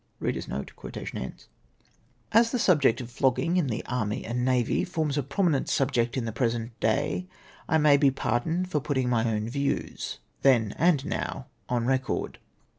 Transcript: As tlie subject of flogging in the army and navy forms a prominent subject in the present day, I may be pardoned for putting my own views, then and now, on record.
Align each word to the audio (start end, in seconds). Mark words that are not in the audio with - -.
As 0.19 0.35
tlie 2.33 2.59
subject 2.59 3.01
of 3.01 3.11
flogging 3.11 3.57
in 3.57 3.67
the 3.67 3.85
army 3.85 4.25
and 4.25 4.43
navy 4.43 4.83
forms 4.83 5.15
a 5.15 5.21
prominent 5.21 5.69
subject 5.69 6.17
in 6.17 6.25
the 6.25 6.31
present 6.31 6.71
day, 6.79 7.27
I 7.69 7.77
may 7.77 7.97
be 7.97 8.09
pardoned 8.09 8.71
for 8.71 8.79
putting 8.79 9.09
my 9.09 9.31
own 9.31 9.47
views, 9.47 10.17
then 10.41 10.71
and 10.79 11.05
now, 11.05 11.45
on 11.69 11.85
record. 11.85 12.39